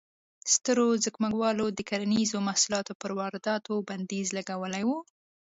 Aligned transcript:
سترو 0.53 0.87
ځمکوالو 1.05 1.65
د 1.77 1.79
کرنیزو 1.89 2.37
محصولاتو 2.47 2.93
پر 3.01 3.11
وارداتو 3.19 3.73
بندیز 3.87 4.27
لګولی 4.37 4.83
و. 4.85 4.89